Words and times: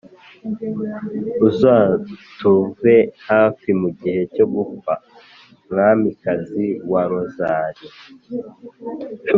uzatube 1.47 2.95
hafi 3.29 3.69
mu 3.81 3.89
gihe 3.99 4.21
cyo 4.33 4.45
gupfa…mwamikazi 4.53 6.65
wa 6.91 7.03
rozali 7.11 7.85